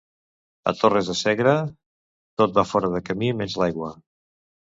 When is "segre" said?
1.19-1.53